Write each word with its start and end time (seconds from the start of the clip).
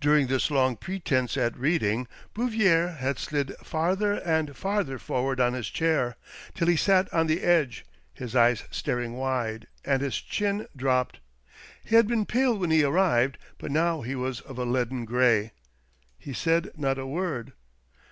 Dm'ing 0.00 0.26
this 0.26 0.50
long 0.50 0.74
pretence 0.76 1.36
at 1.36 1.56
reading, 1.56 2.08
Bouvier 2.34 2.88
had 2.98 3.20
slid 3.20 3.54
farther 3.62 4.14
and 4.14 4.56
farther 4.56 4.98
forward 4.98 5.38
on 5.38 5.52
his 5.52 5.70
chair, 5.70 6.16
till 6.54 6.66
he 6.66 6.74
sat 6.74 7.06
on 7.14 7.28
the 7.28 7.40
edge, 7.40 7.86
his 8.12 8.34
eyes 8.34 8.64
staring 8.72 9.12
wide, 9.12 9.68
and 9.84 10.02
his 10.02 10.16
chin 10.20 10.66
dropped. 10.74 11.20
He 11.84 11.94
had 11.94 12.08
been 12.08 12.26
pale 12.26 12.58
when 12.58 12.72
he 12.72 12.82
arrived, 12.82 13.38
but 13.58 13.70
now 13.70 14.00
he 14.00 14.16
was 14.16 14.40
of 14.40 14.58
a 14.58 14.64
leaden 14.64 15.04
gray. 15.04 15.52
He 16.18 16.32
said 16.32 16.72
not 16.76 16.98
a 16.98 17.06
word. 17.06 17.52